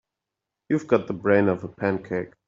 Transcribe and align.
You've 0.67 0.87
got 0.87 1.05
the 1.05 1.13
brain 1.13 1.47
of 1.47 1.63
a 1.63 1.67
pancake. 1.67 2.33